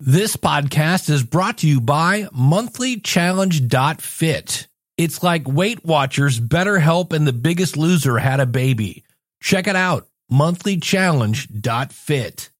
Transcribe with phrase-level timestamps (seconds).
[0.00, 4.68] This podcast is brought to you by monthlychallenge.fit.
[4.96, 9.02] It's like Weight Watchers, BetterHelp, and The Biggest Loser had a baby.
[9.40, 12.50] Check it out, monthlychallenge.fit.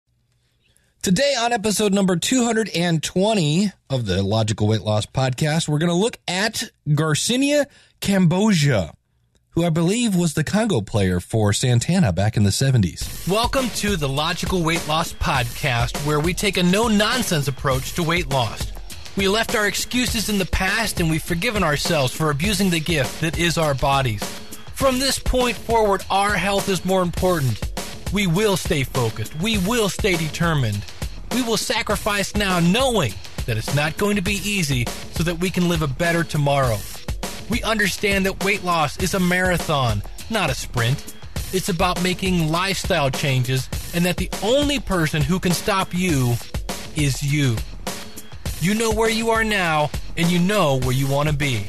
[1.01, 6.19] Today, on episode number 220 of the Logical Weight Loss Podcast, we're going to look
[6.27, 7.67] at Garcinia
[8.01, 8.95] Cambogia,
[9.59, 13.29] who I believe was the conga player for Santana back in the 70s.
[13.29, 18.05] Welcome to the Logical Weight Loss Podcast, where we take a no nonsense approach to
[18.05, 18.73] weight loss.
[19.17, 23.21] We left our excuses in the past and we've forgiven ourselves for abusing the gift
[23.21, 24.23] that is our bodies.
[24.75, 27.61] From this point forward, our health is more important.
[28.13, 29.35] We will stay focused.
[29.41, 30.85] We will stay determined.
[31.33, 33.13] We will sacrifice now knowing
[33.47, 34.85] that it's not going to be easy
[35.15, 36.79] so that we can live a better tomorrow.
[37.49, 41.15] We understand that weight loss is a marathon, not a sprint.
[41.53, 46.35] It's about making lifestyle changes and that the only person who can stop you
[46.95, 47.57] is you.
[48.61, 51.67] You know where you are now and you know where you want to be.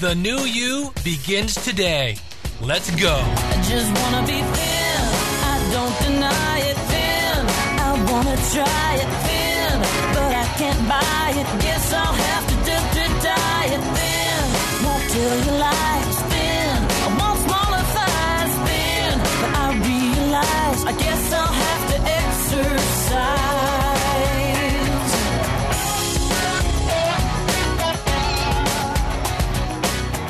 [0.00, 2.18] The new you begins today.
[2.60, 3.18] Let's go.
[3.20, 5.00] I just wanna be thin.
[5.42, 7.46] I don't deny it thin.
[7.80, 9.80] I wanna try it thin,
[10.14, 11.62] but I can't buy it.
[11.62, 12.55] Guess I'll have to to.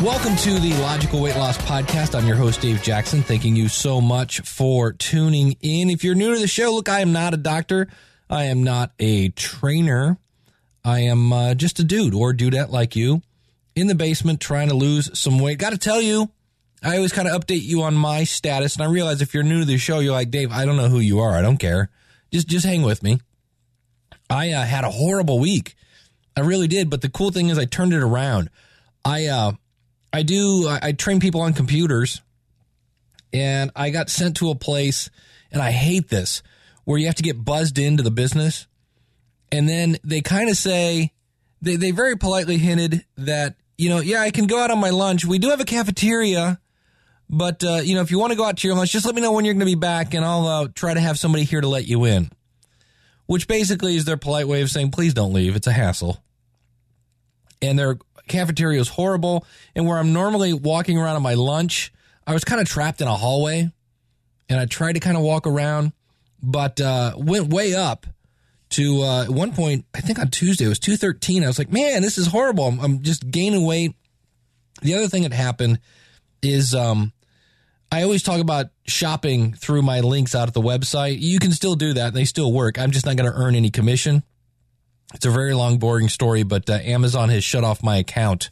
[0.02, 2.16] Welcome to the Logical Weight Loss Podcast.
[2.16, 3.22] I'm your host, Dave Jackson.
[3.22, 5.90] Thanking you so much for tuning in.
[5.90, 7.88] If you're new to the show, look, I am not a doctor.
[8.30, 10.18] I am not a trainer.
[10.84, 13.22] I am uh, just a dude or dudette like you
[13.77, 15.58] in the basement trying to lose some weight.
[15.58, 16.30] Got to tell you,
[16.82, 18.74] I always kind of update you on my status.
[18.74, 20.88] And I realize if you're new to the show, you're like, Dave, I don't know
[20.88, 21.36] who you are.
[21.36, 21.91] I don't care.
[22.32, 23.20] Just, just hang with me.
[24.28, 25.77] I uh, had a horrible week.
[26.36, 26.91] I really did.
[26.91, 28.50] But the cool thing is I turned it around.
[29.04, 29.52] I, uh,
[30.12, 30.66] I do.
[30.66, 32.22] I, I train people on computers,
[33.32, 35.10] and I got sent to a place,
[35.53, 36.43] and I hate this,
[36.84, 38.66] where you have to get buzzed into the business,
[39.53, 41.12] and then they kind of say,
[41.60, 44.91] they they very politely hinted that you know, yeah, I can go out on my
[44.91, 45.25] lunch.
[45.25, 46.60] We do have a cafeteria,
[47.28, 49.14] but uh, you know, if you want to go out to your lunch, just let
[49.14, 51.44] me know when you're going to be back, and I'll uh, try to have somebody
[51.44, 52.31] here to let you in.
[53.26, 55.56] Which basically is their polite way of saying, please don't leave.
[55.56, 56.22] It's a hassle
[57.62, 57.98] and their
[58.28, 59.47] cafeteria is horrible.
[59.75, 61.93] And where I'm normally walking around on my lunch,
[62.26, 63.70] I was kind of trapped in a hallway,
[64.48, 65.93] and I tried to kind of walk around,
[66.43, 68.06] but uh, went way up
[68.71, 69.84] to uh, at one point.
[69.94, 71.44] I think on Tuesday it was two thirteen.
[71.44, 72.66] I was like, man, this is horrible.
[72.66, 73.94] I'm, I'm just gaining weight.
[74.82, 75.81] The other thing that happened
[76.43, 77.12] is um,
[77.91, 81.21] I always talk about shopping through my links out at the website.
[81.21, 82.78] You can still do that; they still work.
[82.78, 84.22] I'm just not going to earn any commission.
[85.15, 88.50] It's a very long, boring story, but uh, Amazon has shut off my account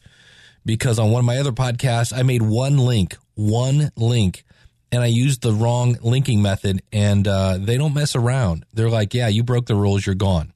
[0.64, 4.44] because on one of my other podcasts, I made one link, one link,
[4.94, 8.64] and I used the wrong linking method, and uh, they don't mess around.
[8.74, 10.52] They're like, yeah, you broke the rules, you're gone.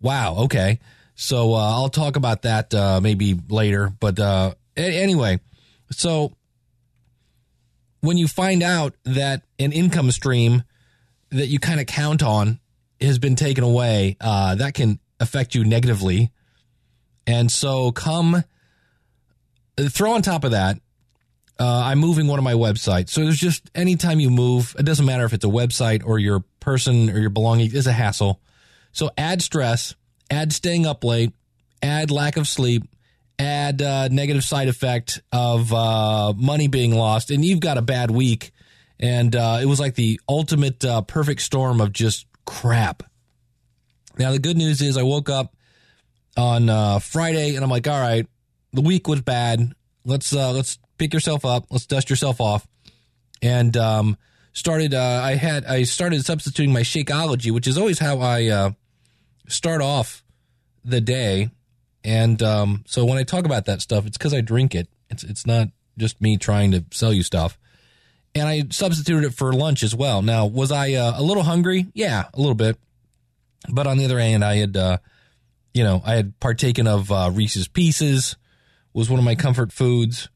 [0.00, 0.80] Wow, okay.
[1.14, 3.92] So uh, I'll talk about that uh, maybe later.
[4.00, 5.38] But uh, a- anyway,
[5.92, 6.32] so
[8.00, 10.64] when you find out that an income stream
[11.30, 12.58] that you kind of count on
[13.00, 16.32] has been taken away, uh, that can affect you negatively.
[17.24, 18.42] And so, come
[19.78, 20.80] throw on top of that,
[21.58, 23.10] uh, I'm moving one of my websites.
[23.10, 26.44] So there's just anytime you move, it doesn't matter if it's a website or your
[26.60, 28.40] person or your belongings, is a hassle.
[28.92, 29.94] So add stress,
[30.30, 31.32] add staying up late,
[31.82, 32.84] add lack of sleep,
[33.38, 38.10] add uh, negative side effect of uh, money being lost, and you've got a bad
[38.10, 38.52] week.
[38.98, 43.02] And uh, it was like the ultimate uh, perfect storm of just crap.
[44.16, 45.54] Now the good news is I woke up
[46.36, 48.26] on uh, Friday and I'm like, all right,
[48.72, 49.72] the week was bad.
[50.04, 51.66] Let's let's pick yourself up.
[51.70, 52.66] Let's dust yourself off.
[53.42, 54.16] And um,
[54.54, 54.94] started.
[54.94, 58.70] Uh, I had I started substituting my Shakeology, which is always how I uh,
[59.48, 60.24] start off
[60.84, 61.50] the day.
[62.02, 64.88] And um, so when I talk about that stuff, it's because I drink it.
[65.10, 67.58] It's it's not just me trying to sell you stuff.
[68.34, 70.20] And I substituted it for lunch as well.
[70.20, 71.86] Now, was I uh, a little hungry?
[71.94, 72.76] Yeah, a little bit.
[73.68, 74.98] But on the other hand, I had, uh,
[75.72, 78.36] you know, I had partaken of uh, Reese's Pieces,
[78.92, 80.28] was one of my comfort foods.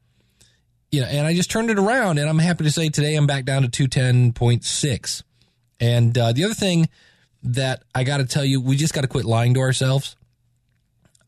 [0.91, 3.27] You know, and I just turned it around, and I'm happy to say today I'm
[3.27, 5.23] back down to 210.6.
[5.81, 6.89] And uh, the other thing
[7.43, 10.17] that I got to tell you, we just got to quit lying to ourselves.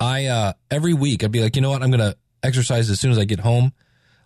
[0.00, 3.10] I uh, every week I'd be like, you know what, I'm gonna exercise as soon
[3.10, 3.74] as I get home.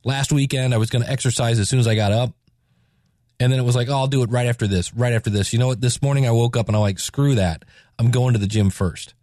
[0.05, 2.33] Last weekend I was gonna exercise as soon as I got up,
[3.41, 5.53] And then it was like, oh, I'll do it right after this, right after this.
[5.53, 5.81] You know what?
[5.81, 7.65] This morning I woke up and I'm like, screw that.
[7.99, 9.15] I'm going to the gym first.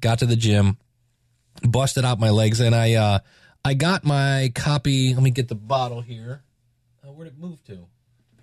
[0.00, 0.78] Got to the gym,
[1.62, 3.18] busted out my legs, and I uh,
[3.64, 5.14] I got my copy.
[5.14, 6.42] Let me get the bottle here.
[7.04, 7.78] Uh, where'd it move to?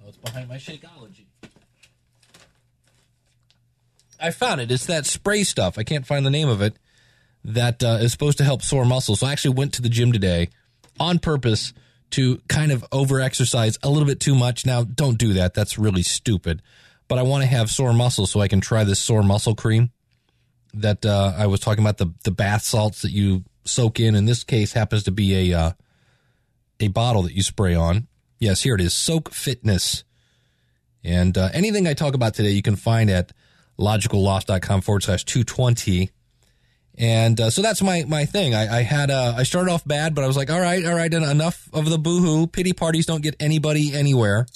[0.01, 1.25] Oh, it's behind my Shakeology.
[4.21, 4.71] I found it.
[4.71, 5.77] It's that spray stuff.
[5.77, 6.75] I can't find the name of it.
[7.43, 9.21] That uh, is supposed to help sore muscles.
[9.21, 10.49] So I actually went to the gym today
[10.99, 11.73] on purpose
[12.11, 14.65] to kind of over exercise a little bit too much.
[14.65, 15.53] Now, don't do that.
[15.53, 16.61] That's really stupid.
[17.07, 19.91] But I want to have sore muscles so I can try this sore muscle cream
[20.73, 24.15] that uh, I was talking about the the bath salts that you soak in.
[24.15, 25.71] In this case, happens to be a uh,
[26.79, 28.07] a bottle that you spray on.
[28.39, 28.93] Yes, here it is.
[28.93, 30.03] Soak Fitness.
[31.03, 33.31] And uh, anything I talk about today, you can find at
[33.79, 36.09] logicalloss.com forward slash 220.
[36.97, 38.53] And uh, so that's my my thing.
[38.53, 40.95] I, I had uh, I started off bad, but I was like, all right, all
[40.95, 42.47] right, enough of the boohoo.
[42.47, 44.47] Pity parties don't get anybody anywhere.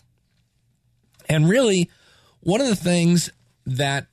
[1.30, 1.90] And really,
[2.42, 3.30] one of the things
[3.66, 4.08] that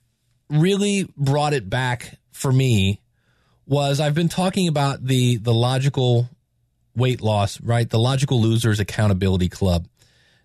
[0.49, 3.01] really brought it back for me
[3.71, 6.29] was I've been talking about the the logical
[6.97, 7.89] weight loss, right?
[7.89, 9.87] The logical losers accountability club.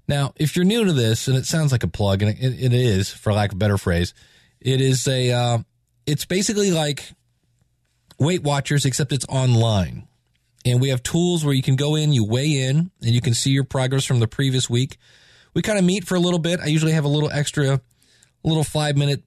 [0.07, 2.73] Now, if you're new to this, and it sounds like a plug, and it, it
[2.73, 4.13] is, for lack of a better phrase,
[4.61, 5.57] it is a, uh,
[6.05, 7.11] it's basically like
[8.19, 10.07] Weight Watchers, except it's online.
[10.63, 13.33] And we have tools where you can go in, you weigh in, and you can
[13.33, 14.97] see your progress from the previous week.
[15.55, 16.59] We kind of meet for a little bit.
[16.59, 17.81] I usually have a little extra,
[18.43, 19.23] little five minute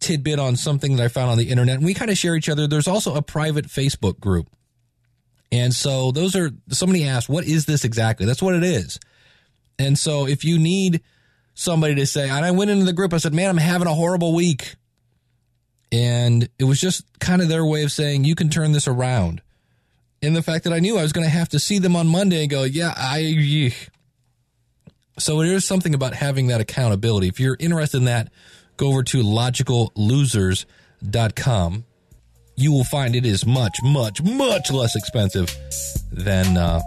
[0.00, 2.48] tidbit on something that I found on the internet, and we kind of share each
[2.48, 2.66] other.
[2.66, 4.48] There's also a private Facebook group.
[5.52, 8.26] And so those are, somebody asked, what is this exactly?
[8.26, 8.98] That's what it is.
[9.78, 11.02] And so if you need
[11.54, 13.94] somebody to say, and I went into the group, I said, man, I'm having a
[13.94, 14.74] horrible week.
[15.92, 19.42] And it was just kind of their way of saying, you can turn this around.
[20.22, 22.08] And the fact that I knew I was going to have to see them on
[22.08, 23.72] Monday and go, yeah, I.
[25.18, 27.28] So there is something about having that accountability.
[27.28, 28.32] If you're interested in that,
[28.76, 31.84] go over to logicallosers.com.
[32.56, 35.52] You will find it is much, much, much less expensive
[36.12, 36.80] than uh,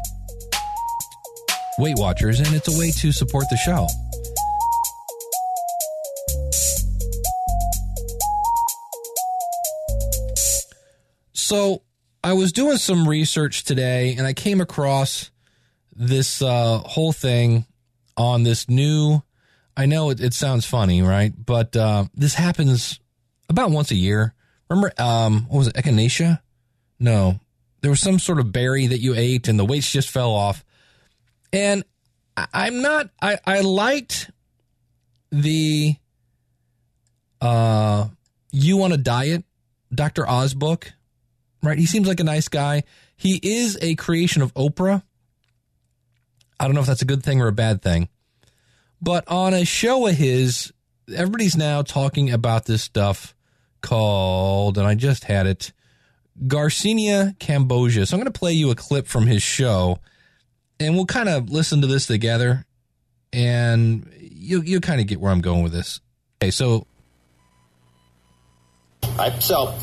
[1.78, 3.86] Weight Watchers, and it's a way to support the show.
[11.34, 11.82] So
[12.24, 15.32] I was doing some research today and I came across
[15.96, 17.66] this uh, whole thing
[18.18, 19.22] on this new.
[19.78, 21.32] I know it, it sounds funny, right?
[21.38, 23.00] But uh, this happens
[23.48, 24.34] about once a year.
[24.70, 26.42] Remember, um, what was it, echinacea?
[27.00, 27.40] No,
[27.82, 30.66] there was some sort of berry that you ate and the weights just fell off.
[31.54, 31.86] And
[32.36, 33.10] I, am not.
[33.22, 34.32] I I liked
[35.32, 35.96] the
[37.40, 38.08] uh,
[38.52, 39.46] you on a diet,
[39.94, 40.28] Dr.
[40.28, 40.92] Oz book
[41.64, 41.78] right?
[41.78, 42.84] He seems like a nice guy.
[43.16, 45.04] He is a creation of Oprah.
[46.60, 48.10] I don't know if that's a good thing or a bad thing.
[49.02, 50.74] But on a show of his,
[51.14, 53.36] everybody's now talking about this stuff
[53.82, 55.72] called, and I just had it,
[56.46, 58.08] Garcinia Cambogia.
[58.08, 60.00] So I'm going to play you a clip from his show,
[60.80, 62.66] and we'll kind of listen to this together,
[63.32, 66.02] and you you kind of get where I'm going with this.
[66.42, 66.88] Okay, so.
[69.20, 69.74] I a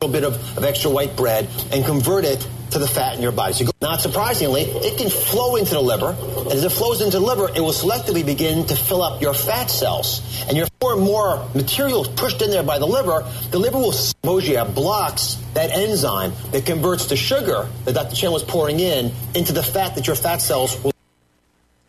[0.00, 3.32] little bit of, of extra white bread and convert it to the fat in your
[3.32, 3.52] body.
[3.52, 6.10] So not surprisingly, it can flow into the liver.
[6.10, 9.34] And as it flows into the liver, it will selectively begin to fill up your
[9.34, 10.44] fat cells.
[10.46, 13.92] And your more and more material pushed in there by the liver, the liver will
[13.92, 18.14] Cambogia blocks that enzyme that converts the sugar that Dr.
[18.14, 20.92] Chen was pouring in into the fat that your fat cells will.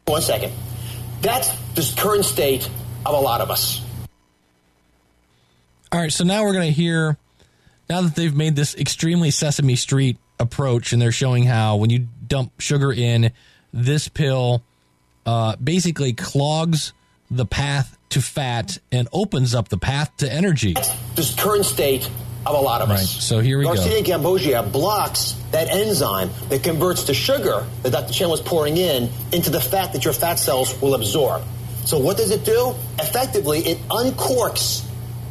[0.06, 0.54] One second.
[1.22, 2.68] That's the current state
[3.06, 3.86] of a lot of us.
[5.92, 7.18] All right, so now we're going to hear
[7.90, 12.08] now that they've made this extremely Sesame Street approach and they're showing how when you
[12.28, 13.32] dump sugar in,
[13.74, 14.64] this pill
[15.26, 16.94] uh, basically clogs
[17.32, 20.76] the path to fat and opens up the path to energy.
[21.16, 22.10] This current state
[22.46, 23.00] of a lot of right.
[23.00, 23.24] us.
[23.24, 24.18] So here we Garcia go.
[24.18, 28.14] Cambogia blocks that enzyme that converts the sugar that Dr.
[28.14, 31.44] Chen was pouring in into the fat that your fat cells will absorb.
[31.86, 32.74] So what does it do?
[33.00, 34.89] Effectively, it uncorks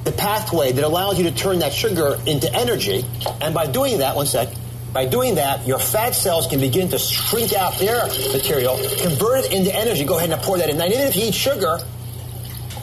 [0.08, 3.04] the pathway that allows you to turn that sugar into energy.
[3.42, 4.48] And by doing that, one sec,
[4.92, 9.52] by doing that, your fat cells can begin to shrink out their material, convert it
[9.52, 10.04] into energy.
[10.06, 10.78] Go ahead and pour that in.
[10.78, 11.78] Now, even if you eat sugar,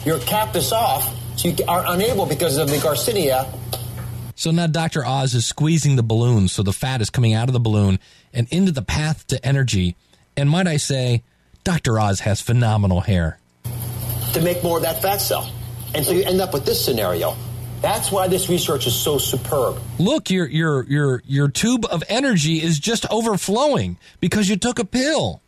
[0.04, 3.52] your cap this off, so you are unable because of the Garcinia.
[4.36, 5.04] So now Dr.
[5.04, 7.98] Oz is squeezing the balloon, so the fat is coming out of the balloon
[8.32, 9.96] and into the path to energy.
[10.36, 11.24] And might I say,
[11.64, 11.98] Dr.
[11.98, 13.40] Oz has phenomenal hair.
[14.34, 15.50] To make more of that fat cell.
[15.96, 17.34] And so you end up with this scenario.
[17.80, 19.78] That's why this research is so superb.
[19.98, 24.84] Look, your your your your tube of energy is just overflowing because you took a
[24.84, 25.40] pill.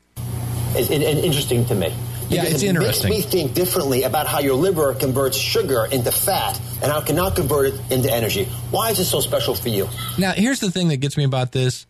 [0.75, 1.95] It's, it, interesting to me.
[2.31, 3.11] Yeah, it's it interesting.
[3.11, 7.07] makes me think differently about how your liver converts sugar into fat and how it
[7.07, 8.47] cannot convert it into energy.
[8.71, 9.87] Why is this so special for you?
[10.17, 11.87] Now, here's the thing that gets me about this.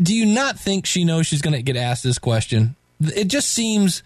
[0.00, 2.76] Do you not think she knows she's going to get asked this question?
[3.00, 4.02] It just seems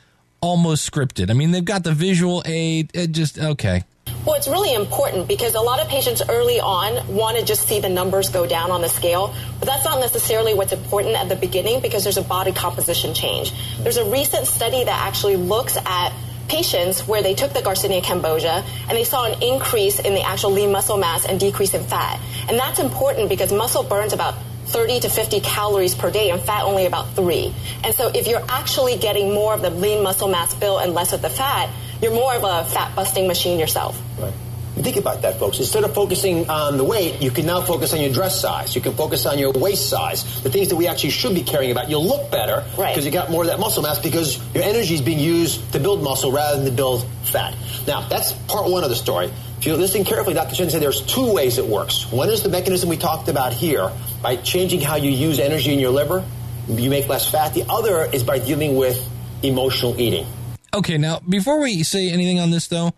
[0.46, 1.30] almost scripted.
[1.30, 2.90] I mean, they've got the visual aid.
[2.94, 3.82] It just, okay.
[4.24, 7.80] Well, it's really important because a lot of patients early on want to just see
[7.80, 11.36] the numbers go down on the scale, but that's not necessarily what's important at the
[11.36, 13.52] beginning because there's a body composition change.
[13.80, 16.12] There's a recent study that actually looks at
[16.48, 20.52] patients where they took the Garcinia cambogia and they saw an increase in the actual
[20.52, 22.20] lean muscle mass and decrease in fat.
[22.48, 24.34] And that's important because muscle burns about
[24.66, 27.54] 30 to 50 calories per day and fat only about three.
[27.84, 31.12] And so if you're actually getting more of the lean muscle mass built and less
[31.12, 31.70] of the fat,
[32.02, 34.00] you're more of a fat busting machine yourself.
[34.18, 34.32] Right.
[34.76, 35.58] Think about that, folks.
[35.58, 38.74] Instead of focusing on the weight, you can now focus on your dress size.
[38.76, 41.70] You can focus on your waist size, the things that we actually should be caring
[41.70, 41.88] about.
[41.88, 42.92] You'll look better Right.
[42.92, 45.80] because you got more of that muscle mass because your energy is being used to
[45.80, 47.54] build muscle rather than to build fat.
[47.86, 49.30] Now, that's part one of the story.
[49.58, 50.54] If you listen carefully, Dr.
[50.54, 52.10] Chen said there's two ways it works.
[52.12, 53.90] One is the mechanism we talked about here
[54.22, 56.24] by changing how you use energy in your liver,
[56.68, 57.54] you make less fat.
[57.54, 59.08] The other is by dealing with
[59.42, 60.26] emotional eating.
[60.74, 62.92] Okay, now, before we say anything on this, though,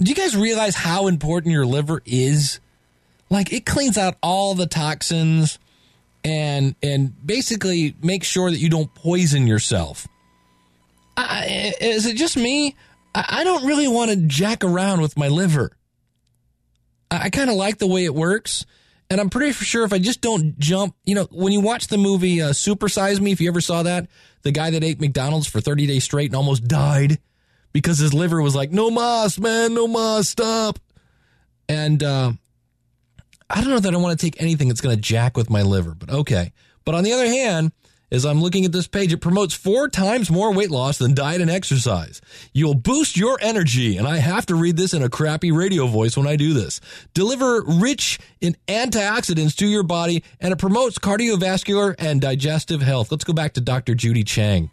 [0.00, 2.58] do you guys realize how important your liver is?
[3.28, 5.58] Like, it cleans out all the toxins
[6.24, 10.06] and and basically makes sure that you don't poison yourself.
[11.16, 12.76] I, is it just me?
[13.14, 15.72] I, I don't really want to jack around with my liver.
[17.12, 18.64] I, kind of like the way it works.
[19.10, 21.98] And I'm pretty sure if I just don't jump, you know, when you watch the
[21.98, 24.08] movie uh, Super Size Me, if you ever saw that,
[24.42, 27.18] the guy that ate McDonald's for 30 days straight and almost died
[27.72, 30.78] because his liver was like, no mas, man, no mas, stop.
[31.68, 32.32] And uh,
[33.50, 35.62] I don't know that I want to take anything that's going to jack with my
[35.62, 36.52] liver, but okay.
[36.84, 37.72] But on the other hand,
[38.12, 41.40] as I'm looking at this page, it promotes four times more weight loss than diet
[41.40, 42.20] and exercise.
[42.52, 46.14] You'll boost your energy, and I have to read this in a crappy radio voice
[46.16, 46.80] when I do this.
[47.14, 53.10] Deliver rich in antioxidants to your body, and it promotes cardiovascular and digestive health.
[53.10, 53.94] Let's go back to Dr.
[53.94, 54.70] Judy Chang.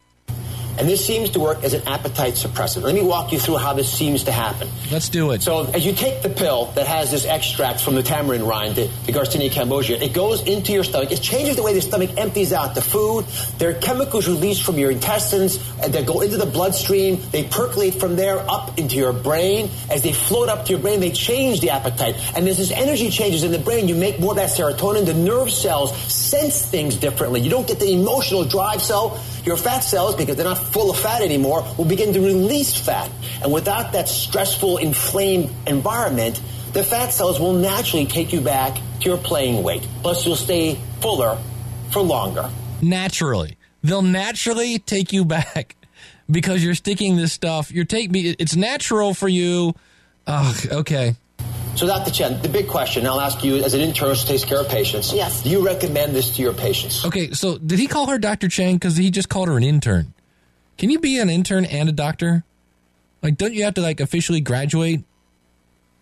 [0.79, 2.83] And this seems to work as an appetite suppressant.
[2.83, 4.69] Let me walk you through how this seems to happen.
[4.89, 5.41] Let's do it.
[5.41, 8.89] So as you take the pill that has this extract from the tamarind rind, the,
[9.05, 11.12] the Garcinia cambogia, it goes into your stomach.
[11.12, 13.25] It changes the way the stomach empties out the food.
[13.57, 17.21] There are chemicals released from your intestines uh, that go into the bloodstream.
[17.31, 19.69] They percolate from there up into your brain.
[19.91, 22.15] As they float up to your brain, they change the appetite.
[22.38, 25.05] And as this energy changes in the brain, you make more of that serotonin.
[25.05, 25.91] The nerve cells
[26.29, 27.41] sense things differently.
[27.41, 29.19] You don't get the emotional drive cell.
[29.45, 33.09] Your fat cells, because they're not full of fat anymore, will begin to release fat.
[33.41, 36.41] And without that stressful, inflamed environment,
[36.74, 39.88] the fat cells will naturally take you back to your playing weight.
[40.03, 41.38] Plus, you'll stay fuller
[41.91, 42.50] for longer.
[42.81, 43.57] naturally.
[43.81, 45.75] They'll naturally take you back
[46.29, 47.71] because you're sticking this stuff.
[47.71, 48.36] You're take me.
[48.38, 49.74] It's natural for you.
[50.27, 51.15] Oh, okay.
[51.79, 52.12] So, Dr.
[52.12, 55.13] Chen, the big question I'll ask you as an intern who takes care of patients.
[55.13, 55.43] Yes.
[55.43, 57.05] Do you recommend this to your patients?
[57.05, 57.31] Okay.
[57.31, 58.50] So did he call her Dr.
[58.50, 58.75] Chang?
[58.75, 60.13] Because he just called her an intern.
[60.77, 62.43] Can you be an intern and a doctor?
[63.24, 65.05] Like, don't you have to like officially graduate?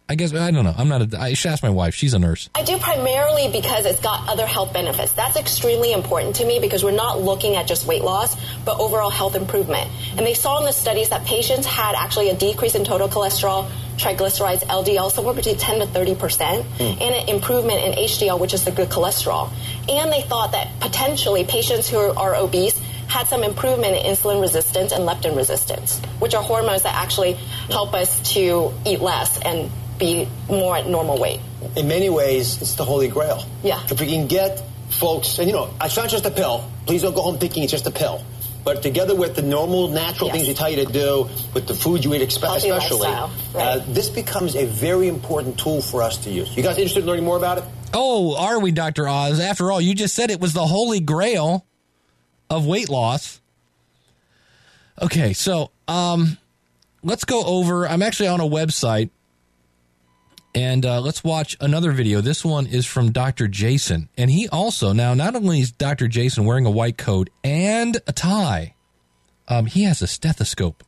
[0.09, 0.73] I guess I don't know.
[0.75, 1.13] I'm not.
[1.13, 1.93] A, I should ask my wife.
[1.93, 2.49] She's a nurse.
[2.55, 5.13] I do primarily because it's got other health benefits.
[5.13, 9.11] That's extremely important to me because we're not looking at just weight loss, but overall
[9.11, 9.91] health improvement.
[10.17, 13.69] And they saw in the studies that patients had actually a decrease in total cholesterol,
[13.97, 16.83] triglycerides, LDL, somewhere between 10 to 30 percent, hmm.
[16.83, 19.51] and an improvement in HDL, which is the good cholesterol.
[19.89, 24.91] And they thought that potentially patients who are obese had some improvement in insulin resistance
[24.91, 27.33] and leptin resistance, which are hormones that actually
[27.69, 31.39] help us to eat less and be more at normal weight.
[31.75, 33.43] In many ways, it's the holy grail.
[33.63, 33.81] Yeah.
[33.89, 36.69] If we can get folks, and you know, it's not just a pill.
[36.85, 38.23] Please don't go home thinking it's just a pill.
[38.67, 40.35] But together with the normal, natural Yes.
[40.35, 43.63] things we tell you to do, with the food you eat, expe- especially, lifestyle, right.
[43.77, 46.49] uh, this becomes a very important tool for us to use.
[46.53, 47.63] You guys interested in learning more about it?
[47.93, 49.07] Oh, are we, Dr.
[49.07, 49.39] Oz?
[49.39, 51.65] After all, you just said it was the holy grail
[52.49, 53.39] of weight loss.
[55.01, 56.37] Okay, so um
[57.03, 59.11] let's go over I'm actually on a website
[60.57, 62.19] and uh, let's watch another video.
[62.19, 63.47] This one is from Dr.
[63.47, 64.09] Jason.
[64.17, 66.07] And he also, now, not only is Dr.
[66.07, 68.73] Jason wearing a white coat and a tie,
[69.47, 70.83] um, he has a stethoscope.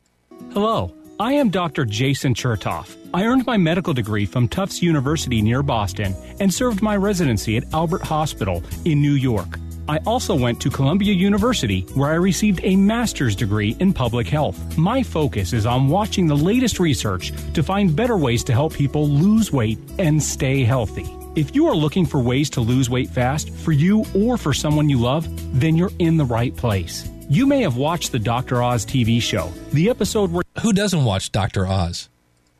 [0.52, 1.84] Hello, I am Dr.
[1.84, 2.96] Jason Chertoff.
[3.14, 7.72] I earned my medical degree from Tufts University near Boston and served my residency at
[7.72, 9.56] Albert Hospital in New York.
[9.90, 14.78] I also went to Columbia University where I received a master's degree in public health.
[14.78, 19.08] My focus is on watching the latest research to find better ways to help people
[19.08, 21.10] lose weight and stay healthy.
[21.34, 24.88] If you are looking for ways to lose weight fast for you or for someone
[24.88, 25.26] you love,
[25.58, 27.10] then you're in the right place.
[27.28, 28.62] You may have watched the Dr.
[28.62, 31.66] Oz TV show, the episode where Who doesn't watch Dr.
[31.66, 32.08] Oz?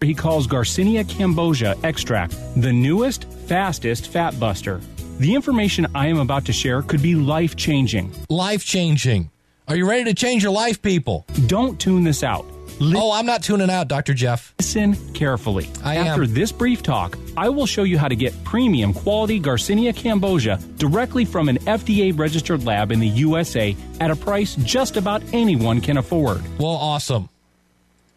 [0.02, 4.80] he calls Garcinia cambogia extract the newest, fastest fat buster.
[5.20, 8.10] The information I am about to share could be life changing.
[8.30, 9.30] Life changing.
[9.68, 11.26] Are you ready to change your life, people?
[11.46, 12.46] Don't tune this out.
[12.80, 14.14] Oh, I'm not tuning out, Dr.
[14.14, 14.54] Jeff.
[14.58, 15.68] Listen carefully.
[15.84, 16.06] I am.
[16.06, 20.58] After this brief talk, I will show you how to get premium quality Garcinia cambogia
[20.78, 25.82] directly from an FDA registered lab in the USA at a price just about anyone
[25.82, 26.40] can afford.
[26.58, 27.28] Well, awesome.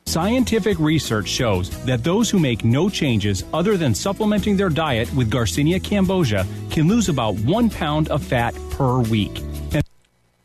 [0.06, 5.32] Scientific research shows that those who make no changes other than supplementing their diet with
[5.32, 9.40] Garcinia cambogia can lose about one pound of fat per week.
[9.72, 9.84] And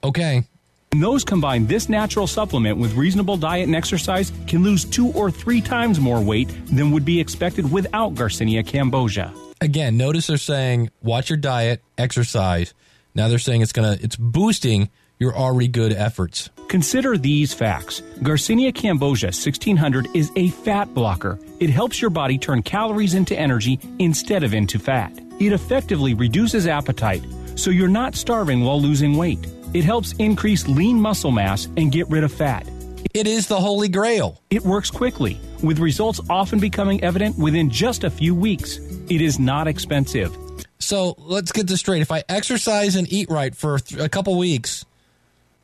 [0.05, 0.45] Okay.
[0.93, 5.61] those combine this natural supplement with reasonable diet and exercise can lose two or three
[5.61, 9.33] times more weight than would be expected without Garcinia cambogia.
[9.61, 12.73] Again, notice they're saying watch your diet, exercise.
[13.15, 14.89] Now they're saying it's gonna it's boosting
[15.19, 16.49] your already good efforts.
[16.69, 18.03] Consider these facts.
[18.21, 21.39] Garcinia cambogia 1600 is a fat blocker.
[21.61, 25.11] It helps your body turn calories into energy instead of into fat.
[25.41, 29.47] It effectively reduces appetite, so you're not starving while losing weight.
[29.73, 32.69] It helps increase lean muscle mass and get rid of fat.
[33.15, 34.43] It is the holy grail.
[34.51, 38.77] It works quickly, with results often becoming evident within just a few weeks.
[39.09, 40.37] It is not expensive.
[40.79, 42.03] So let's get this straight.
[42.03, 44.85] If I exercise and eat right for a couple weeks,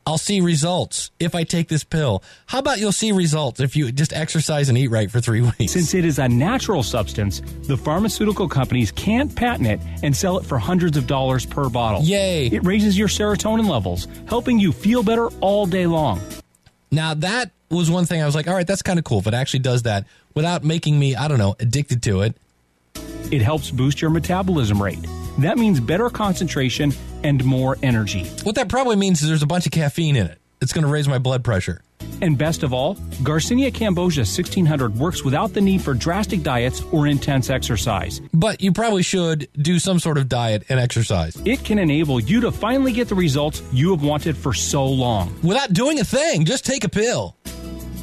[0.07, 2.23] I'll see results if I take this pill.
[2.47, 5.73] How about you'll see results if you just exercise and eat right for three weeks?
[5.73, 10.45] Since it is a natural substance, the pharmaceutical companies can't patent it and sell it
[10.45, 12.03] for hundreds of dollars per bottle.
[12.03, 12.49] Yay.
[12.49, 16.21] It raises your serotonin levels, helping you feel better all day long.
[16.93, 19.27] now that was one thing I was like, all right, that's kind of cool if
[19.27, 22.37] it actually does that without making me, I don't know, addicted to it.
[23.33, 24.99] It helps boost your metabolism rate.
[25.39, 28.25] That means better concentration and more energy.
[28.45, 30.39] What that probably means is there's a bunch of caffeine in it.
[30.61, 31.83] It's going to raise my blood pressure.
[32.23, 37.07] And best of all, Garcinia cambogia 1600 works without the need for drastic diets or
[37.07, 38.21] intense exercise.
[38.33, 42.41] But you probably should do some sort of diet and exercise It can enable you
[42.43, 45.35] to finally get the results you have wanted for so long.
[45.43, 46.45] without doing a thing.
[46.45, 47.37] Just take a pill.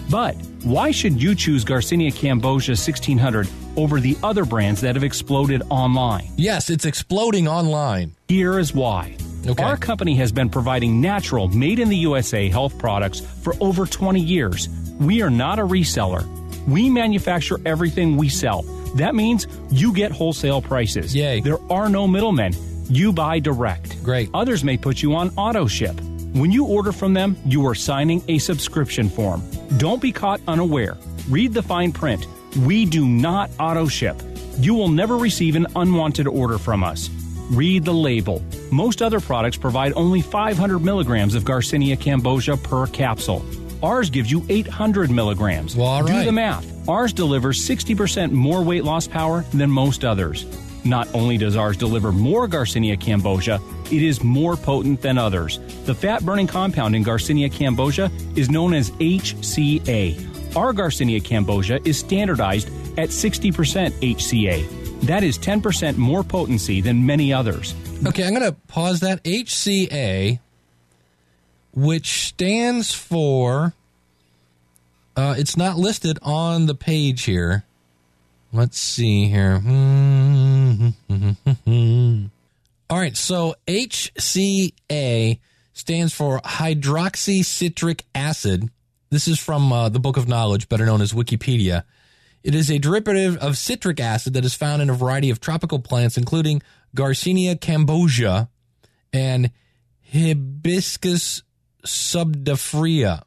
[0.09, 5.63] But why should you choose Garcinia cambogia 1600 over the other brands that have exploded
[5.69, 6.27] online?
[6.37, 8.15] Yes, it's exploding online.
[8.27, 9.17] Here is why.
[9.47, 9.63] Okay.
[9.63, 14.19] Our company has been providing natural, made in the USA health products for over 20
[14.19, 14.69] years.
[14.99, 16.27] We are not a reseller.
[16.67, 18.61] We manufacture everything we sell.
[18.95, 21.15] That means you get wholesale prices.
[21.15, 21.41] Yay.
[21.41, 22.53] There are no middlemen.
[22.87, 24.03] You buy direct.
[24.03, 24.29] Great.
[24.33, 25.99] Others may put you on auto ship.
[26.33, 29.41] When you order from them, you are signing a subscription form.
[29.77, 30.97] Don't be caught unaware.
[31.29, 32.27] Read the fine print.
[32.65, 34.21] We do not auto ship.
[34.57, 37.09] You will never receive an unwanted order from us.
[37.49, 38.43] Read the label.
[38.71, 43.45] Most other products provide only 500 milligrams of Garcinia cambogia per capsule.
[43.81, 45.75] Ours gives you 800 milligrams.
[45.75, 46.67] Well, Do the math.
[46.87, 50.45] Ours delivers 60% more weight loss power than most others.
[50.83, 55.59] Not only does ours deliver more Garcinia cambogia, it is more potent than others.
[55.85, 60.55] The fat burning compound in Garcinia cambogia is known as HCA.
[60.55, 62.67] Our Garcinia cambogia is standardized
[62.97, 65.01] at 60% HCA.
[65.01, 67.75] That is 10% more potency than many others.
[68.05, 69.23] Okay, I'm going to pause that.
[69.23, 70.39] HCA,
[71.73, 73.73] which stands for,
[75.15, 77.65] uh, it's not listed on the page here.
[78.53, 79.53] Let's see here.
[82.89, 85.39] All right, so HCA
[85.71, 88.69] stands for hydroxycitric acid.
[89.09, 91.83] This is from uh, the Book of Knowledge, better known as Wikipedia.
[92.43, 95.79] It is a derivative of citric acid that is found in a variety of tropical
[95.79, 96.61] plants, including
[96.95, 98.49] Garcinia cambogia
[99.13, 99.51] and
[100.01, 101.43] Hibiscus
[101.85, 103.21] sabdariffa.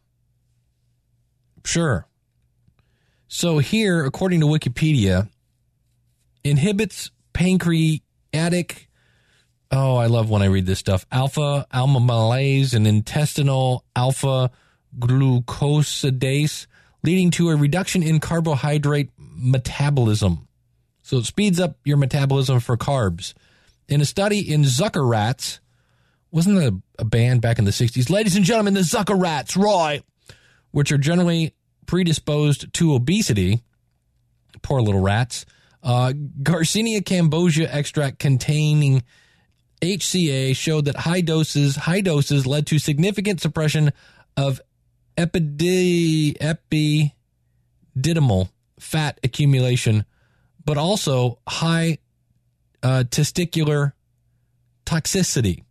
[1.65, 2.07] Sure.
[3.37, 5.29] So here, according to Wikipedia,
[6.44, 8.88] inhibits pancreatic.
[9.73, 11.05] Oh, I love when I read this stuff.
[11.11, 14.53] Alpha amylase and intestinal alpha
[14.97, 16.68] glucosidase,
[17.03, 20.47] leading to a reduction in carbohydrate metabolism.
[21.03, 23.35] So it speeds up your metabolism for carbs.
[23.88, 25.59] In a study in Zucker rats,
[26.31, 28.11] wasn't a, a band back in the 60s?
[28.11, 30.03] Ladies and gentlemen, the Zucker rats, Roy,
[30.70, 31.53] Which are generally
[31.87, 33.62] predisposed to obesity.
[34.62, 35.47] Poor little rats.
[35.83, 39.03] Uh, Garcinia cambogia extract containing
[39.83, 43.92] HCA showed that high doses high doses led to significant suppression
[44.37, 44.61] of
[45.18, 46.37] epidi,
[47.97, 50.05] epididymal fat accumulation,
[50.64, 51.99] but also high
[52.83, 53.92] uh, testicular
[54.87, 55.64] toxicity.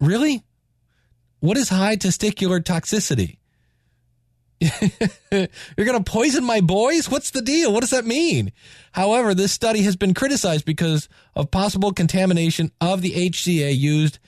[0.00, 0.44] Really?
[1.40, 3.38] What is high testicular toxicity?
[5.30, 7.08] You're going to poison my boys?
[7.08, 7.72] What's the deal?
[7.72, 8.52] What does that mean?
[8.92, 14.18] However, this study has been criticized because of possible contamination of the HCA used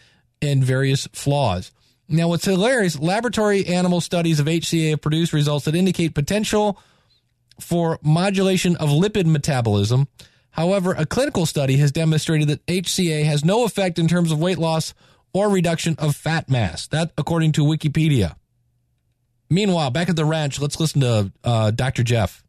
[0.40, 1.72] in various flaws.
[2.08, 6.78] Now, what's hilarious, laboratory animal studies of HCA have produced results that indicate potential
[7.60, 10.08] for modulation of lipid metabolism.
[10.50, 14.58] However, a clinical study has demonstrated that HCA has no effect in terms of weight
[14.58, 14.94] loss
[15.32, 16.86] or reduction of fat mass.
[16.88, 18.36] That, according to Wikipedia.
[19.48, 22.02] Meanwhile, back at the ranch, let's listen to uh, Dr.
[22.04, 22.44] Jeff.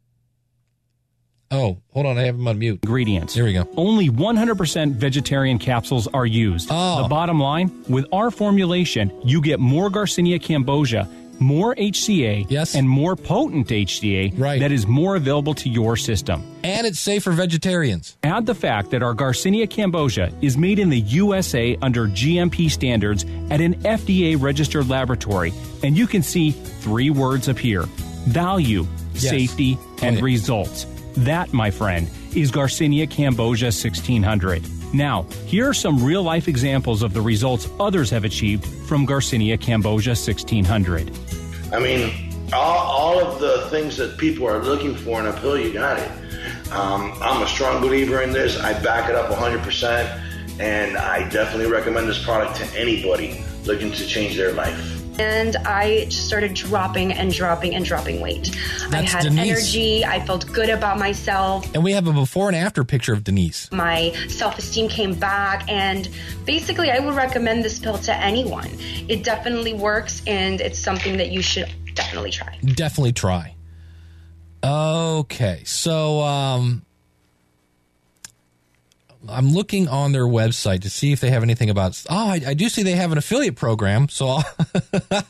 [1.50, 2.16] Oh, hold on.
[2.16, 2.80] I have him on mute.
[2.82, 3.34] Ingredients.
[3.34, 3.68] Here we go.
[3.76, 6.68] Only 100% vegetarian capsules are used.
[6.70, 7.02] Oh.
[7.02, 11.06] The bottom line with our formulation, you get more Garcinia cambogia,
[11.38, 12.74] more HCA, Yes.
[12.74, 14.60] and more potent HCA Right.
[14.60, 16.42] that is more available to your system.
[16.62, 18.16] And it's safe for vegetarians.
[18.22, 23.24] Add the fact that our Garcinia cambogia is made in the USA under GMP standards
[23.50, 27.82] at an FDA registered laboratory, and you can see three words appear
[28.26, 29.30] value, Yes.
[29.30, 30.86] safety, and results.
[31.16, 34.62] That, my friend, is Garcinia cambogia 1600.
[34.92, 39.58] Now, here are some real life examples of the results others have achieved from Garcinia
[39.58, 41.10] cambogia 1600.
[41.72, 45.58] I mean, all, all of the things that people are looking for in a pill,
[45.58, 46.10] you got it.
[46.72, 48.58] Um, I'm a strong believer in this.
[48.58, 54.06] I back it up 100%, and I definitely recommend this product to anybody looking to
[54.06, 55.01] change their life.
[55.18, 58.56] And I just started dropping and dropping and dropping weight.
[58.90, 59.50] I had Denise.
[59.50, 60.04] energy.
[60.04, 61.72] I felt good about myself.
[61.74, 63.70] And we have a before and after picture of Denise.
[63.72, 66.08] My self esteem came back, and
[66.44, 68.70] basically, I would recommend this pill to anyone.
[69.08, 72.58] It definitely works, and it's something that you should definitely try.
[72.64, 73.54] Definitely try.
[74.64, 75.62] Okay.
[75.64, 76.84] So, um,
[79.28, 82.02] I'm looking on their website to see if they have anything about.
[82.08, 84.44] Oh, I, I do see they have an affiliate program, so I'll,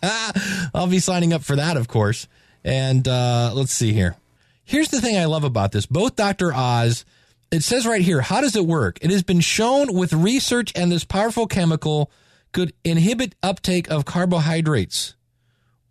[0.75, 2.27] I'll be signing up for that, of course.
[2.65, 4.17] And uh, let's see here.
[4.65, 5.87] Here's the thing I love about this.
[5.87, 6.53] Both Dr.
[6.55, 7.05] Oz,
[7.51, 8.99] it says right here, how does it work?
[9.03, 12.11] It has been shown with research and this powerful chemical
[12.53, 15.15] could inhibit uptake of carbohydrates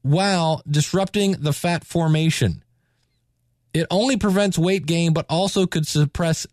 [0.01, 2.63] while disrupting the fat formation.
[3.73, 6.47] It only prevents weight gain, but also could suppress.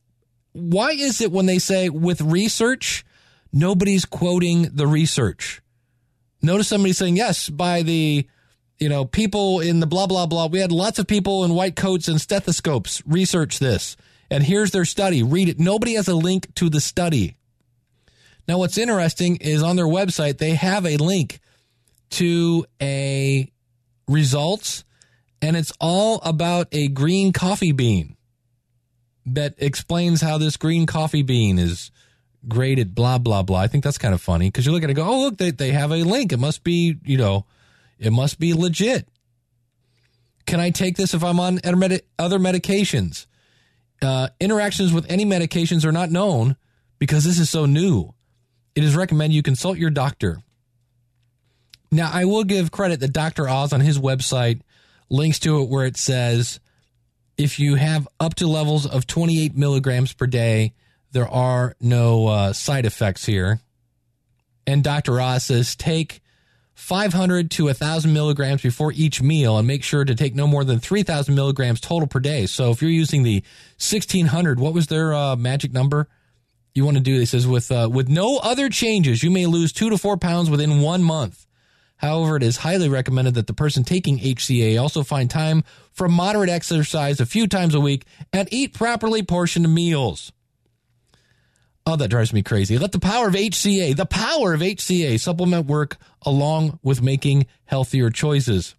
[0.53, 3.05] Why is it when they say with research,
[3.53, 5.61] nobody's quoting the research?
[6.43, 8.27] Notice somebody saying, yes, by the,
[8.79, 10.47] you know, people in the blah, blah, blah.
[10.47, 13.97] We had lots of people in white coats and stethoscopes research this.
[14.31, 15.23] And here's their study.
[15.23, 15.59] Read it.
[15.59, 17.37] Nobody has a link to the study.
[18.47, 21.41] Now, what's interesting is on their website, they have a link
[22.11, 23.53] to a
[24.07, 24.85] results
[25.41, 28.17] and it's all about a green coffee bean
[29.35, 31.91] that explains how this green coffee bean is
[32.47, 33.61] graded blah blah blah.
[33.61, 35.51] I think that's kind of funny because you look at it go oh look they,
[35.51, 36.33] they have a link.
[36.33, 37.47] It must be you know
[37.99, 39.09] it must be legit.
[40.47, 43.27] Can i take this if i'm on other other medications?
[44.01, 46.57] Uh, interactions with any medications are not known
[46.99, 48.15] because this is so new.
[48.75, 50.39] It is recommended you consult your doctor.
[51.91, 53.49] Now, I will give credit that Dr.
[53.49, 54.61] Oz on his website
[55.09, 56.61] links to it where it says
[57.39, 60.75] if you have up to levels of 28 milligrams per day,
[61.13, 63.61] there are no uh, side effects here.
[64.67, 65.19] And Dr.
[65.21, 66.21] Oz says take
[66.75, 70.79] 500 to 1,000 milligrams before each meal and make sure to take no more than
[70.79, 72.47] 3,000 milligrams total per day.
[72.47, 73.43] So if you're using the
[73.79, 76.09] 1,600, what was their uh, magic number?
[76.75, 77.31] You want to do this?
[77.31, 80.81] Says with uh, with no other changes, you may lose two to four pounds within
[80.81, 81.48] one month.
[81.99, 86.49] However, it is highly recommended that the person taking HCA also find time for moderate
[86.49, 90.33] exercise a few times a week and eat properly portioned meals.
[91.85, 92.79] Oh, that drives me crazy.
[92.79, 98.11] Let the power of HCA, the power of HCA supplement work along with making healthier
[98.11, 98.77] choices.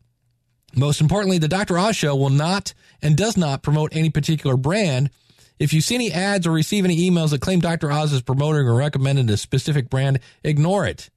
[0.76, 1.78] Most importantly, the Dr.
[1.78, 5.10] Oz show will not and does not promote any particular brand.
[5.58, 7.92] If you see any ads or receive any emails that claim Dr.
[7.92, 11.10] Oz is promoting or recommending a specific brand, ignore it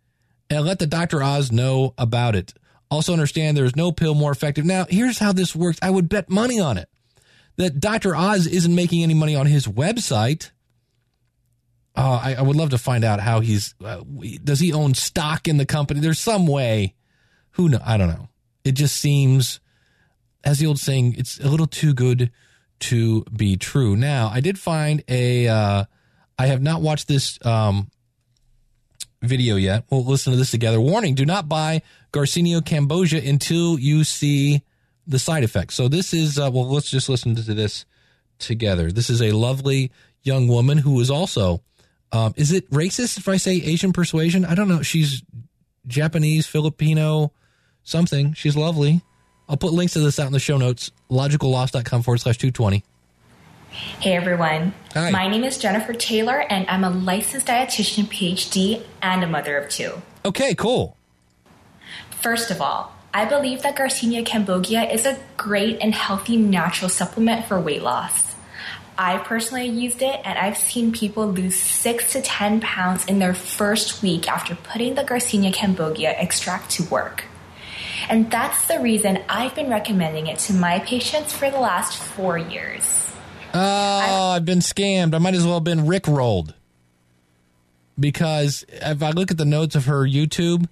[0.53, 1.23] and let the Dr.
[1.23, 2.55] Oz know about it.
[2.91, 4.65] Also understand there is no pill more effective.
[4.65, 5.79] Now, here's how this works.
[5.83, 6.88] I would bet money on it
[7.57, 8.15] that Dr.
[8.15, 10.51] Oz isn't making any money on his website.
[11.97, 13.75] Uh, I, I would love to find out how he's.
[13.83, 14.03] Uh,
[14.43, 16.01] does he own stock in the company?
[16.01, 16.95] There's some way.
[17.53, 17.81] Who know?
[17.85, 18.29] I don't know.
[18.65, 19.61] It just seems,
[20.43, 22.31] as the old saying, it's a little too good
[22.81, 23.95] to be true.
[23.97, 25.49] Now, I did find a.
[25.49, 25.85] Uh,
[26.38, 27.91] I have not watched this um,
[29.23, 29.85] video yet.
[29.91, 30.81] We'll listen to this together.
[30.81, 31.83] Warning: Do not buy
[32.13, 34.63] Garcinia cambogia until you see
[35.07, 35.75] the side effects.
[35.75, 36.39] So this is.
[36.39, 37.87] Uh, well, let's just listen to this
[38.39, 38.91] together.
[38.91, 39.91] This is a lovely
[40.23, 41.63] young woman who is also.
[42.13, 44.45] Um, is it racist if I say Asian persuasion?
[44.45, 44.83] I don't know.
[44.83, 45.23] She's
[45.87, 47.33] Japanese, Filipino,
[47.85, 48.35] something.
[48.35, 49.01] She's lovely.
[49.49, 50.93] I'll put links to this out in the show notes.
[51.11, 52.85] Logicalloss.com forward slash 220.
[53.73, 54.75] Hey everyone.
[54.93, 55.11] Hi.
[55.11, 59.71] My name is Jennifer Taylor and I'm a licensed dietitian, PhD, and a mother of
[59.71, 60.03] two.
[60.27, 60.95] Okay, cool.
[62.21, 67.47] First of all, I believe that Garcinia cambogia is a great and healthy natural supplement
[67.47, 68.35] for weight loss.
[68.99, 73.33] I personally used it and I've seen people lose 6 to 10 pounds in their
[73.33, 77.25] first week after putting the Garcinia cambogia extract to work.
[78.11, 82.37] And that's the reason I've been recommending it to my patients for the last four
[82.37, 83.12] years.
[83.55, 85.15] Oh, I've been scammed.
[85.15, 86.55] I might as well have been Rick rolled.
[87.99, 90.69] Because if I look at the notes of her YouTube,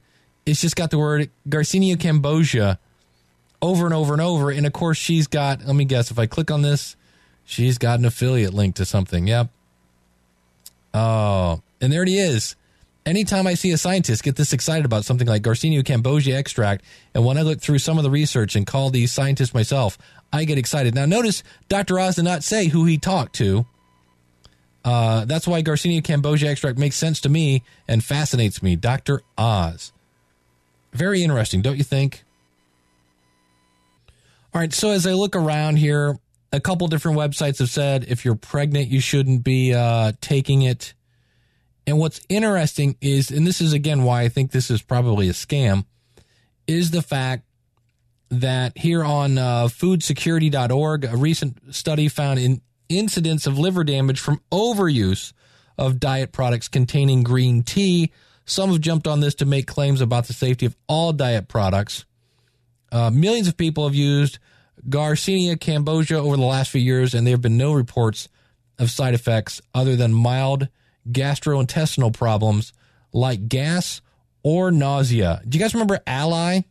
[0.46, 2.78] it's just got the word Garcinia Cambogia
[3.60, 4.50] over and over and over.
[4.50, 6.96] And of course, she's got, let me guess, if I click on this,
[7.44, 9.26] she's got an affiliate link to something.
[9.26, 9.48] Yep.
[10.94, 12.56] Oh, and there it is.
[13.06, 17.24] Anytime I see a scientist get this excited about something like Garcinia cambogia extract, and
[17.24, 19.98] when I look through some of the research and call these scientists myself,
[20.32, 20.94] I get excited.
[20.94, 21.98] Now, notice Dr.
[21.98, 23.66] Oz did not say who he talked to.
[24.84, 28.76] Uh, that's why Garcinia cambogia extract makes sense to me and fascinates me.
[28.76, 29.22] Dr.
[29.36, 29.92] Oz.
[30.92, 32.24] Very interesting, don't you think?
[34.52, 36.18] All right, so as I look around here,
[36.52, 40.94] a couple different websites have said if you're pregnant, you shouldn't be uh, taking it.
[41.86, 45.32] And what's interesting is, and this is again why I think this is probably a
[45.32, 45.84] scam,
[46.66, 47.44] is the fact
[48.30, 54.40] that here on uh, foodsecurity.org, a recent study found in incidents of liver damage from
[54.50, 55.32] overuse
[55.76, 58.12] of diet products containing green tea.
[58.44, 62.04] Some have jumped on this to make claims about the safety of all diet products.
[62.92, 64.38] Uh, millions of people have used
[64.88, 68.28] Garcinia cambogia over the last few years, and there have been no reports
[68.78, 70.68] of side effects other than mild
[71.08, 72.72] gastrointestinal problems
[73.12, 74.00] like gas
[74.42, 75.42] or nausea.
[75.46, 76.66] Do you guys remember Alli?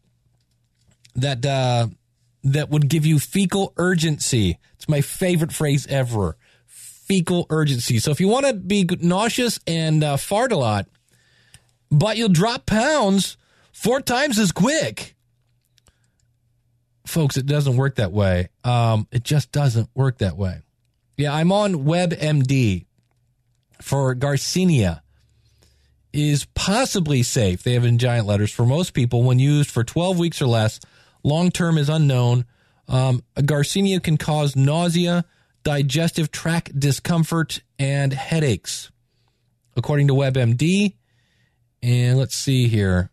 [1.19, 1.88] That uh,
[2.43, 4.58] that would give you fecal urgency.
[4.75, 6.38] It's my favorite phrase ever.
[6.67, 7.99] Fecal urgency.
[7.99, 10.88] So if you want to be nauseous and uh, fart a lot,
[11.91, 13.38] but you'll drop pounds
[13.71, 15.15] four times as quick.
[17.05, 18.49] Folks, it doesn't work that way.
[18.63, 20.62] Um, it just doesn't work that way.
[21.17, 22.86] Yeah, I'm on WebMD
[23.82, 25.01] for Garcinia
[26.13, 27.63] is possibly safe.
[27.63, 30.79] They have in giant letters for most people when used for 12 weeks or less.
[31.23, 32.45] Long term is unknown.
[32.88, 35.25] Um, Garcinia can cause nausea,
[35.63, 38.91] digestive tract discomfort, and headaches,
[39.75, 40.95] according to WebMD.
[41.82, 43.10] And let's see here.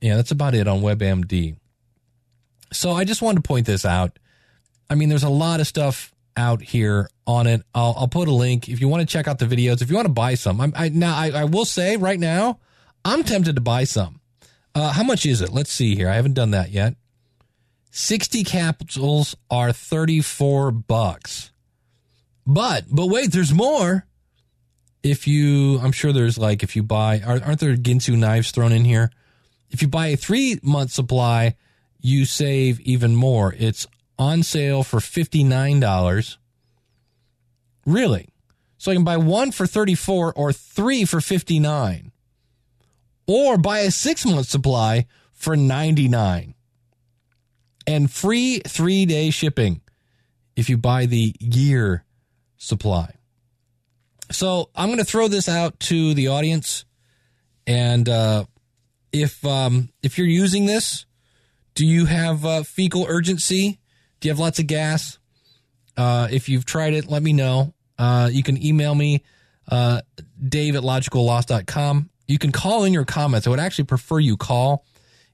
[0.00, 1.56] Yeah, that's about it on WebMD.
[2.72, 4.18] So I just wanted to point this out.
[4.88, 7.62] I mean, there's a lot of stuff out here on it.
[7.74, 9.82] I'll, I'll put a link if you want to check out the videos.
[9.82, 12.60] If you want to buy some, I'm, I, now I, I will say right now,
[13.04, 14.20] I'm tempted to buy some.
[14.76, 15.54] Uh, how much is it?
[15.54, 16.10] Let's see here.
[16.10, 16.96] I haven't done that yet.
[17.92, 21.50] 60 capsules are 34 bucks.
[22.46, 24.04] But, but wait, there's more.
[25.02, 28.84] If you, I'm sure there's like, if you buy, aren't there Ginsu knives thrown in
[28.84, 29.10] here?
[29.70, 31.56] If you buy a three month supply,
[31.98, 33.54] you save even more.
[33.58, 33.86] It's
[34.18, 36.36] on sale for $59.
[37.86, 38.28] Really?
[38.76, 42.12] So I can buy one for 34 or three for 59
[43.26, 46.54] or buy a 6 month supply for 99
[47.86, 49.80] and free 3-day shipping
[50.56, 52.04] if you buy the year
[52.56, 53.14] supply.
[54.30, 56.84] So I'm going to throw this out to the audience
[57.66, 58.44] and uh,
[59.12, 61.06] if um, if you're using this,
[61.74, 63.78] do you have uh, fecal urgency?
[64.20, 65.18] Do you have lots of gas?
[65.96, 67.74] Uh, if you've tried it, let me know.
[67.98, 69.22] Uh, you can email me,
[69.70, 70.02] uh,
[70.46, 72.10] dave at logicalloss.com.
[72.26, 73.46] You can call in your comments.
[73.46, 74.84] I would actually prefer you call.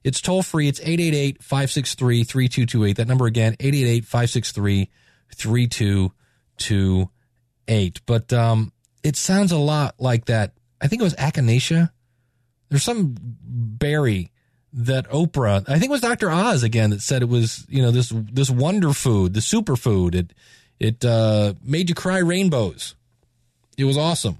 [0.03, 0.67] It's toll free.
[0.67, 2.97] It's 888 563 3228.
[2.97, 4.89] That number again, 888 563
[5.35, 8.01] 3228.
[8.05, 8.71] But um,
[9.03, 10.53] it sounds a lot like that.
[10.81, 11.89] I think it was Echinacea.
[12.69, 14.31] There's some berry
[14.73, 16.31] that Oprah, I think it was Dr.
[16.31, 20.15] Oz again that said it was, you know, this this wonder food, the superfood.
[20.15, 20.33] It
[20.79, 22.95] it uh, made you cry rainbows.
[23.77, 24.39] It was awesome.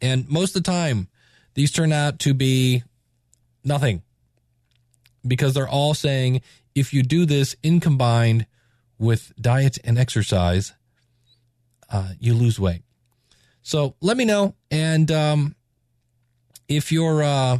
[0.00, 1.08] And most of the time,
[1.54, 2.82] these turn out to be
[3.64, 4.02] nothing
[5.26, 6.42] because they're all saying
[6.74, 8.46] if you do this in combined
[8.98, 10.72] with diet and exercise,
[11.90, 12.82] uh, you lose weight.
[13.62, 14.54] So let me know.
[14.70, 15.54] And um,
[16.68, 17.58] if you're uh,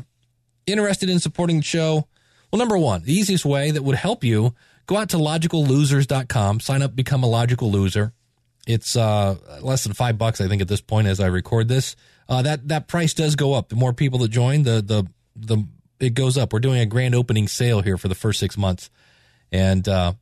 [0.66, 2.06] interested in supporting the show,
[2.50, 4.54] well, number one, the easiest way that would help you,
[4.86, 8.12] go out to logicallosers.com, sign up, become a logical loser.
[8.66, 11.96] It's uh, less than five bucks, I think, at this point as I record this.
[12.28, 13.68] Uh, that that price does go up.
[13.68, 15.06] The more people that join, the the
[15.36, 15.66] the
[16.00, 16.52] it goes up.
[16.52, 18.90] We're doing a grand opening sale here for the first six months,
[19.52, 20.14] and uh,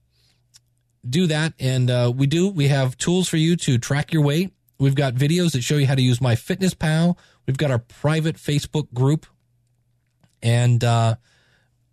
[1.09, 1.55] do that.
[1.59, 2.49] And uh, we do.
[2.49, 4.53] We have tools for you to track your weight.
[4.79, 7.17] We've got videos that show you how to use My Fitness Pal.
[7.47, 9.27] We've got our private Facebook group,
[10.43, 11.17] and uh,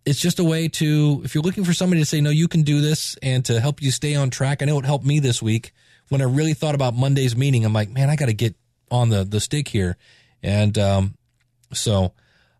[0.04, 2.62] it's just a way to if you're looking for somebody to say no, you can
[2.62, 4.62] do this, and to help you stay on track.
[4.62, 5.72] I know it helped me this week
[6.08, 7.64] when I really thought about Monday's meeting.
[7.64, 8.56] I'm like, man, I got to get
[8.90, 9.96] on the the stick here,
[10.42, 11.14] and um,
[11.72, 12.12] so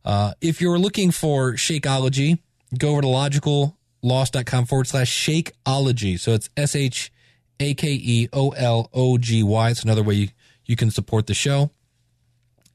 [0.04, 2.38] uh, if you're looking for Shakeology,
[2.78, 6.18] go over to logicalloss.com forward slash Shakeology.
[6.18, 7.12] So it's S H
[7.58, 9.70] A K E O L O G Y.
[9.70, 10.28] It's another way you,
[10.64, 11.70] you can support the show.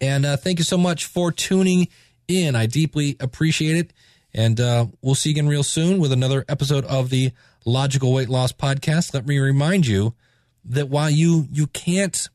[0.02, 1.88] And uh, thank you so much for tuning
[2.28, 2.56] in.
[2.56, 3.94] I deeply appreciate it.
[4.34, 7.32] And uh, we'll see you again real soon with another episode of the
[7.64, 9.14] Logical Weight Loss Podcast.
[9.14, 10.14] Let me remind you
[10.66, 12.28] that while you you can't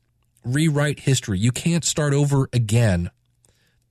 [0.43, 3.11] rewrite history, you can't start over again.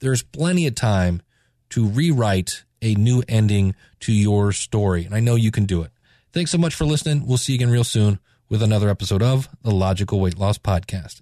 [0.00, 1.22] There's plenty of time
[1.70, 5.90] to rewrite a new ending to your story, and I know you can do it.
[6.32, 7.26] Thanks so much for listening.
[7.26, 11.20] We'll see you again real soon with another episode of the Logical Weight Loss Podcast.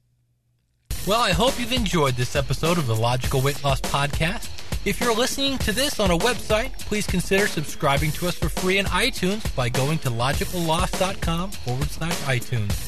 [1.06, 4.48] Well, I hope you've enjoyed this episode of the Logical Weight Loss Podcast.
[4.84, 8.78] If you're listening to this on a website, please consider subscribing to us for free
[8.78, 12.87] in iTunes by going to logicalloss.com forward slash iTunes.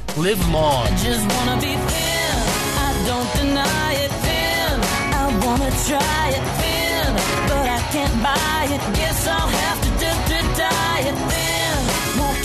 [0.17, 0.87] live long.
[0.87, 2.35] I just wanna be thin.
[2.85, 4.73] I don't deny it thin.
[5.21, 7.07] I wanna try it thin,
[7.47, 8.81] but I can't buy it.
[8.97, 9.89] Guess I'll have to
[10.31, 11.75] to diet thin.
[12.19, 12.37] Won't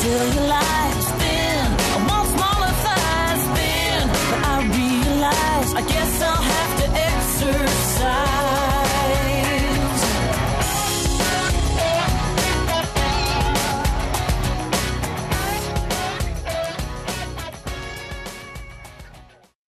[1.20, 1.62] thin.
[1.94, 8.65] I want smaller thighs thin, but I realize I guess I'll have to exercise.